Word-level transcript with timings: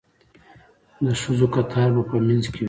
د 1.05 1.07
ښځو 1.21 1.45
کتار 1.55 1.89
به 1.95 2.01
په 2.11 2.17
منځ 2.27 2.43
کې 2.51 2.59
وي. 2.59 2.59